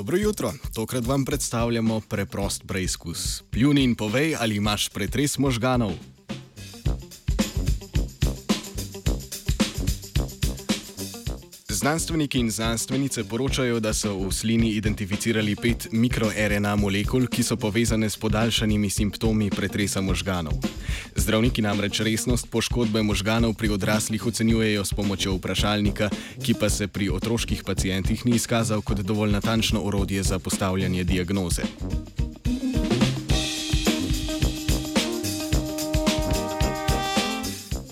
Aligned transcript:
Dobro 0.00 0.16
jutro, 0.16 0.52
tokrat 0.74 1.06
vam 1.06 1.24
predstavljamo 1.24 2.00
preprost 2.00 2.62
preizkus. 2.66 3.42
Pljuni 3.50 3.82
in 3.84 3.94
povej, 3.94 4.36
ali 4.40 4.56
imaš 4.56 4.88
pretres 4.88 5.38
možganov. 5.38 5.92
Znanstveniki 11.80 12.38
in 12.38 12.50
znanstvenice 12.50 13.24
poročajo, 13.24 13.78
da 13.80 13.94
so 13.96 14.12
v 14.12 14.32
slini 14.32 14.74
identificirali 14.76 15.54
pet 15.56 15.86
mikroRNA 15.92 16.74
molekul, 16.76 17.24
ki 17.24 17.40
so 17.42 17.56
povezane 17.56 18.10
s 18.10 18.20
podaljšanimi 18.20 18.90
simptomi 18.90 19.48
pretresa 19.50 20.00
možganov. 20.04 20.60
Zdravniki 21.16 21.62
namreč 21.64 22.02
resnost 22.04 22.50
poškodbe 22.52 23.02
možganov 23.02 23.54
pri 23.54 23.72
odraslih 23.72 24.26
ocenjujejo 24.26 24.84
s 24.84 24.92
pomočjo 24.92 25.38
vprašalnika, 25.38 26.10
ki 26.44 26.54
pa 26.60 26.68
se 26.68 26.88
pri 26.88 27.08
otroških 27.08 27.64
pacijentih 27.64 28.26
ni 28.26 28.36
izkazal 28.36 28.82
kot 28.82 29.00
dovolj 29.00 29.32
natančno 29.32 29.80
orodje 29.80 30.22
za 30.22 30.38
postavljanje 30.38 31.04
diagnoze. 31.04 31.64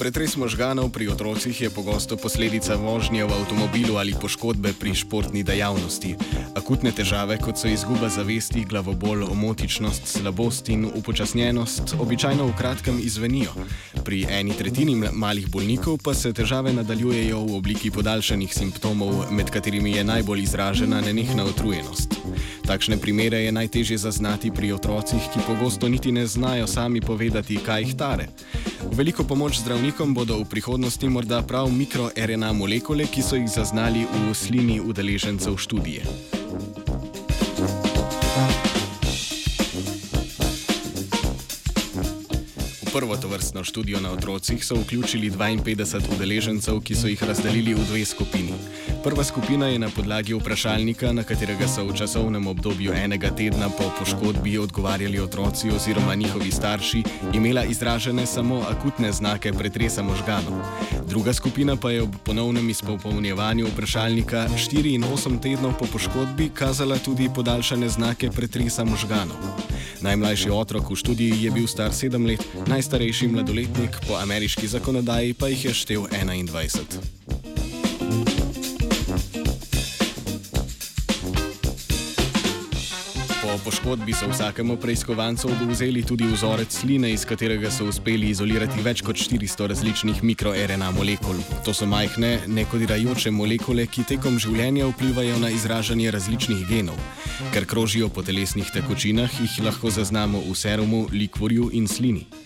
Pretres 0.00 0.32
možganov 0.40 0.96
pri 0.96 1.12
otrocih 1.12 1.52
je 1.52 1.68
pogosto 1.68 2.16
posledica 2.16 2.72
vožnje 2.72 3.20
v 3.20 3.36
avtomobilu 3.36 4.00
ali 4.00 4.16
poškodbe 4.16 4.72
pri 4.72 4.96
športni 4.96 5.44
dejavnosti. 5.44 6.16
Akutne 6.56 6.88
težave, 6.88 7.36
kot 7.36 7.60
so 7.60 7.68
izguba 7.68 8.08
zavesti, 8.08 8.64
glavobol, 8.64 9.28
omotičnost, 9.28 10.08
slabost 10.08 10.72
in 10.72 10.88
upočasnjenost, 10.88 12.00
običajno 12.00 12.48
v 12.48 12.56
kratkem 12.56 12.96
izvenijo. 12.96 13.52
Pri 14.00 14.24
eni 14.24 14.56
tretjini 14.56 14.96
malih 15.12 15.52
bolnikov 15.52 16.00
pa 16.00 16.16
se 16.16 16.32
težave 16.32 16.72
nadaljujejo 16.72 17.44
v 17.44 17.60
obliki 17.60 17.92
podaljšanih 17.92 18.56
simptomov, 18.56 19.28
med 19.28 19.52
katerimi 19.52 20.00
je 20.00 20.08
najbolj 20.08 20.48
izražena 20.48 21.04
nenehna 21.04 21.44
utrujenost. 21.44 22.16
Takšne 22.64 22.96
primere 22.96 23.44
je 23.44 23.52
najtežje 23.52 24.00
zaznati 24.00 24.48
pri 24.48 24.72
otrocih, 24.72 25.20
ki 25.28 25.44
pogosto 25.44 25.92
niti 25.92 26.08
ne 26.08 26.24
znajo 26.24 26.64
sami 26.64 27.04
povedati, 27.04 27.60
kaj 27.60 27.82
jih 27.84 27.96
tare. 28.00 28.32
Veliko 28.88 29.24
pomoč 29.24 29.60
zdravnikom 29.60 30.14
bodo 30.14 30.40
v 30.40 30.48
prihodnosti 30.48 31.08
morda 31.08 31.42
prav 31.42 31.68
mikroRNA 31.68 32.52
molekule, 32.52 33.04
ki 33.04 33.22
so 33.22 33.36
jih 33.36 33.48
zaznali 33.48 34.08
v 34.08 34.34
slini 34.34 34.80
udeležencev 34.80 35.56
študije. 35.56 36.39
Prvo 42.92 43.16
tovrstno 43.16 43.64
študijo 43.64 44.00
na 44.00 44.10
otrocih 44.10 44.64
so 44.64 44.74
vključili 44.74 45.30
52 45.30 46.14
udeležencev, 46.14 46.80
ki 46.80 46.94
so 46.94 47.06
jih 47.06 47.22
razdelili 47.22 47.74
v 47.74 47.84
dve 47.88 48.04
skupini. 48.04 48.52
Prva 49.04 49.24
skupina 49.24 49.66
je 49.66 49.78
na 49.78 49.88
podlagi 49.88 50.34
vprašalnika, 50.34 51.12
na 51.12 51.22
katerega 51.22 51.68
so 51.68 51.84
v 51.84 51.94
časovnem 51.94 52.46
obdobju 52.46 52.92
enega 52.92 53.30
tedna 53.30 53.68
po 53.68 53.90
poškodbi 53.98 54.58
odgovarjali 54.58 55.20
otroci 55.20 55.70
oziroma 55.70 56.14
njihovi 56.14 56.50
starši, 56.50 57.02
imela 57.32 57.64
izražene 57.64 58.26
samo 58.26 58.64
akutne 58.68 59.12
znake 59.12 59.52
pretresa 59.52 60.02
možganov. 60.02 60.62
Druga 61.08 61.32
skupina 61.32 61.76
pa 61.76 61.90
je 61.90 62.02
ob 62.02 62.14
ponovnem 62.24 62.70
izpolnjevanju 62.70 63.66
vprašalnika 63.66 64.48
4 64.48 64.94
in 64.94 65.04
8 65.04 65.40
tednov 65.42 65.78
po 65.78 65.86
poškodbi 65.92 66.50
kazala 66.54 66.98
tudi 66.98 67.30
podaljšane 67.34 67.88
znake 67.88 68.30
pretresa 68.30 68.84
možganov. 68.84 69.36
Najmlajši 70.00 70.50
otrok 70.50 70.90
v 70.90 70.96
študiji 70.96 71.42
je 71.44 71.50
bil 71.50 71.66
star 71.68 71.92
7 71.92 72.26
let, 72.26 72.40
najstarejši 72.80 73.26
mladoletnik 73.28 73.96
po 74.08 74.14
ameriški 74.16 74.66
zakonodaji 74.66 75.34
pa 75.34 75.48
jih 75.48 75.64
je 75.64 75.72
štev 75.74 76.00
21. 76.00 76.80
Po 83.42 83.58
poškodbi 83.64 84.12
so 84.16 84.30
vsakemu 84.32 84.76
preiskovancu 84.76 85.50
oduzeli 85.52 86.02
tudi 86.02 86.24
vzorec 86.24 86.72
sline, 86.72 87.12
iz 87.12 87.24
katerega 87.28 87.70
so 87.70 87.84
uspeli 87.84 88.30
izolirati 88.32 88.80
več 88.80 89.04
kot 89.04 89.16
400 89.16 89.68
različnih 89.74 90.24
mikroRNA 90.24 90.90
molekul. 90.96 91.36
To 91.64 91.76
so 91.76 91.84
majhne, 91.86 92.38
nekodirajoče 92.46 93.30
molekule, 93.30 93.84
ki 93.86 94.08
tekom 94.14 94.40
življenja 94.40 94.88
vplivajo 94.94 95.36
na 95.44 95.52
izražanje 95.52 96.10
različnih 96.16 96.64
genov. 96.70 96.96
Ker 97.52 97.68
krožijo 97.68 98.08
po 98.08 98.24
telesnih 98.24 98.72
tekočinah, 98.72 99.40
jih 99.42 99.64
lahko 99.68 99.92
zaznamo 99.92 100.40
v 100.48 100.56
serumu, 100.56 101.08
likvorju 101.12 101.74
in 101.76 101.88
slini. 101.88 102.39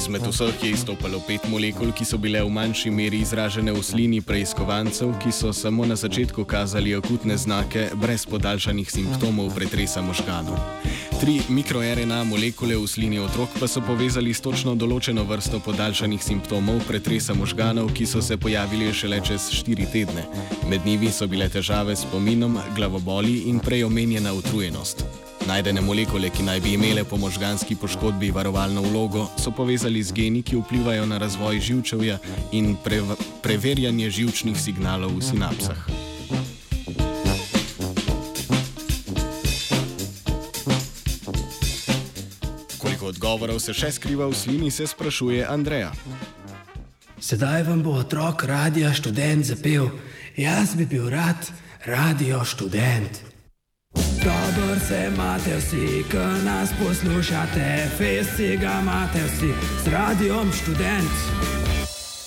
Izmed 0.00 0.22
vseh 0.26 0.62
je 0.64 0.70
izstopalo 0.70 1.20
pet 1.28 1.44
molekul, 1.44 1.90
ki 1.92 2.06
so 2.08 2.16
bile 2.16 2.40
v 2.40 2.48
manjši 2.48 2.88
meri 2.90 3.18
izražene 3.20 3.72
v 3.72 3.82
slini 3.84 4.22
preiskovancev, 4.24 5.12
ki 5.20 5.28
so 5.28 5.52
samo 5.52 5.84
na 5.84 5.96
začetku 5.96 6.44
kazali 6.48 6.94
akutne 6.96 7.36
znake 7.36 7.90
brez 8.00 8.24
podaljšanih 8.24 8.88
simptomov 8.88 9.52
pretresa 9.52 10.00
možganov. 10.00 10.56
Tri 11.20 11.36
mikroRNA 11.52 12.22
molekule 12.24 12.80
v 12.80 12.88
slini 12.88 13.20
otrok 13.20 13.52
pa 13.60 13.68
so 13.68 13.84
povezali 13.84 14.32
s 14.32 14.40
točno 14.40 14.72
določeno 14.72 15.26
vrsto 15.28 15.60
podaljšanih 15.60 16.24
simptomov 16.24 16.80
pretresa 16.88 17.36
možganov, 17.36 17.92
ki 17.92 18.08
so 18.08 18.24
se 18.24 18.40
pojavili 18.40 18.94
šele 18.96 19.20
čez 19.20 19.52
štiri 19.52 19.84
tedne. 19.92 20.24
Med 20.64 20.88
njimi 20.88 21.12
so 21.12 21.28
bile 21.28 21.52
težave 21.52 21.92
s 21.92 22.08
pominom, 22.08 22.56
glavoboli 22.72 23.50
in 23.52 23.60
preomenjena 23.60 24.32
utrujenost. 24.32 25.09
Najdene 25.50 25.80
molekule, 25.82 26.28
ki 26.30 26.44
naj 26.46 26.60
bi 26.62 26.76
imele 26.76 27.02
po 27.04 27.16
možganski 27.18 27.74
poškodbi 27.74 28.28
varovalno 28.30 28.82
vlogo, 28.82 29.24
so 29.34 29.50
povezali 29.50 30.02
z 30.02 30.12
geni, 30.14 30.42
ki 30.46 30.60
vplivajo 30.60 31.06
na 31.10 31.18
razvoj 31.18 31.58
živčevja 31.60 32.18
in 32.52 32.76
pre 32.84 33.00
preverjanje 33.42 34.10
živčnih 34.10 34.54
signalov 34.54 35.10
v 35.18 35.22
sinapsah. 35.26 35.80
Koliko 42.78 43.10
odgovorov 43.10 43.58
se 43.58 43.74
še 43.74 43.90
skriva 43.90 44.30
v 44.30 44.38
slini, 44.38 44.70
se 44.70 44.86
sprašuje 44.86 45.42
Andreja. 45.50 45.90
Sedaj 47.18 47.66
vam 47.66 47.82
bo 47.82 47.98
otrok 47.98 48.46
radio 48.46 48.94
študent 48.94 49.50
zapel. 49.50 49.90
Jaz 50.38 50.78
bi 50.78 50.86
bil 50.86 51.10
rad 51.10 51.50
radio 51.90 52.44
študent. 52.46 53.29
Dobro 54.24 54.80
se 54.88 55.10
imate 55.14 55.56
vsi, 55.56 56.04
ki 56.10 56.44
nas 56.44 56.70
poslušate, 56.78 57.88
festi 57.98 58.56
ga 58.56 58.78
imate 58.82 59.18
vsi, 59.24 59.52
s 59.84 59.86
radiom 59.86 60.52
študent. 60.52 61.69